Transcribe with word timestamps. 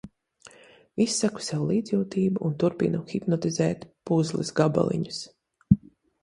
Izsaku 1.03 1.43
sev 1.47 1.65
līdzjūtību 1.71 2.41
un 2.49 2.55
turpinu 2.63 3.03
hipnotizēt 3.13 3.85
puzles 4.11 4.53
gabaliņus. 4.63 5.23